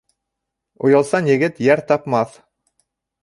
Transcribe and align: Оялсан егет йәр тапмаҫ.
Оялсан 0.87 1.29
егет 1.31 1.61
йәр 1.67 1.83
тапмаҫ. 1.91 2.33